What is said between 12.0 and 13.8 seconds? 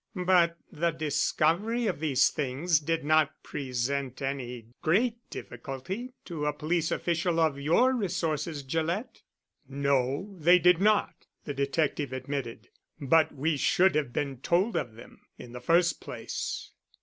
admitted. "But we